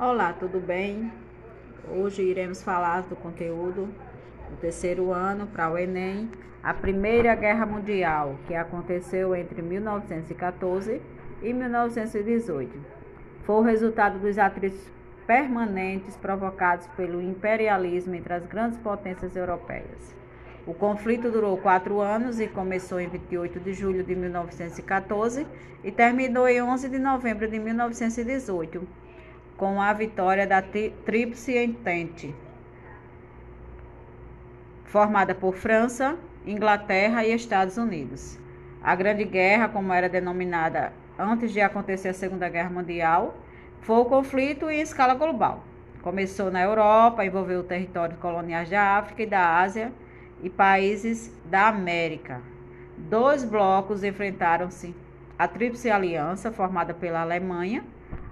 [0.00, 1.10] Olá, tudo bem?
[1.90, 3.88] Hoje iremos falar do conteúdo
[4.48, 6.30] do terceiro ano para o Enem,
[6.62, 11.02] a Primeira Guerra Mundial, que aconteceu entre 1914
[11.42, 12.78] e 1918.
[13.42, 14.78] Foi o resultado dos atritos
[15.26, 20.14] permanentes provocados pelo imperialismo entre as grandes potências europeias.
[20.64, 25.44] O conflito durou quatro anos e começou em 28 de julho de 1914
[25.82, 29.07] e terminou em 11 de novembro de 1918
[29.58, 32.32] com a vitória da Tríplice Entente,
[34.84, 38.38] formada por França, Inglaterra e Estados Unidos.
[38.80, 43.36] A Grande Guerra, como era denominada antes de acontecer a Segunda Guerra Mundial,
[43.80, 45.64] foi o conflito em escala global.
[46.02, 49.92] Começou na Europa, envolveu territórios coloniais da África e da Ásia
[50.40, 52.40] e países da América.
[52.96, 54.94] Dois blocos enfrentaram-se:
[55.36, 57.84] a Tríplice Aliança, formada pela Alemanha,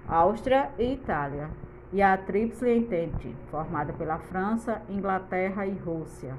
[0.07, 1.49] Áustria e Itália,
[1.91, 6.33] e a Tríplice Entente, formada pela França, Inglaterra e Rússia.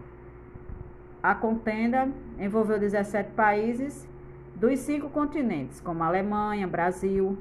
[1.22, 2.08] A contenda
[2.38, 4.08] envolveu 17 países
[4.54, 7.36] dos cinco continentes, como Alemanha, Brasil,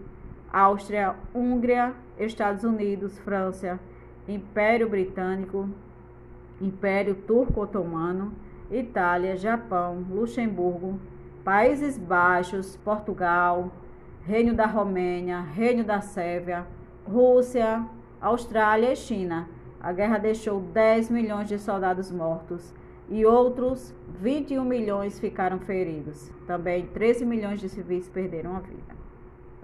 [0.52, 3.80] Áustria, Hungria, Estados Unidos, França,
[4.28, 5.70] Império Britânico,
[6.60, 8.34] Império Turco-Otomano,
[8.70, 11.00] Itália, Japão, Luxemburgo,
[11.44, 13.72] Países Baixos, Portugal,
[14.28, 16.68] Reino da Romênia, Reino da Sérvia,
[17.10, 17.88] Rússia,
[18.20, 19.48] Austrália e China.
[19.80, 22.74] A guerra deixou 10 milhões de soldados mortos
[23.08, 26.30] e outros 21 milhões ficaram feridos.
[26.46, 28.98] Também 13 milhões de civis perderam a vida.